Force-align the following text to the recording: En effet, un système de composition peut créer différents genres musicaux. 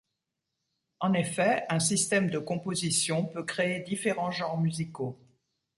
En 0.99 1.13
effet, 1.13 1.61
un 1.69 1.79
système 1.79 2.31
de 2.31 2.39
composition 2.39 3.23
peut 3.27 3.43
créer 3.45 3.81
différents 3.81 4.31
genres 4.31 4.59
musicaux. 4.59 5.19